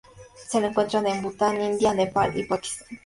[0.49, 2.87] Se la encuentra en Bhutan, India, Nepal y Pakistán.